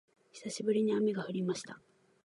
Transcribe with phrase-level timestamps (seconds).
[0.33, 1.79] 久しぶりに雨が降りました